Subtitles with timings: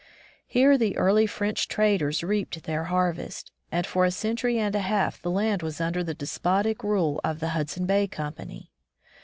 [0.47, 5.21] Here the early French traders reaped their harvest, and for a centiuy and a half
[5.21, 8.71] the land was under the despotic rule of the Hudson Bay Company.